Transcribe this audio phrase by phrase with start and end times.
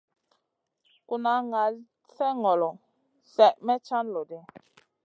[1.07, 1.73] Kuna ŋal
[2.11, 2.69] slèh ŋolo,
[3.31, 4.39] slèh may can loɗi.